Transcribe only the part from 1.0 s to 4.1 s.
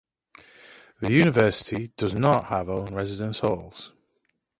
University does not have own residence halls.